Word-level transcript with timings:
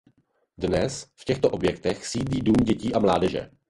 Dnes 0.57 1.11
v 1.15 1.25
těchto 1.25 1.49
objektech 1.49 2.07
sídlí 2.07 2.41
Dům 2.41 2.55
dětí 2.55 2.93
a 2.93 2.99
mládeže. 2.99 3.51